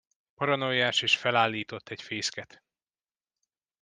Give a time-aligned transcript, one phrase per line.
[0.35, 2.63] Paranoiás és felállított egy fészket.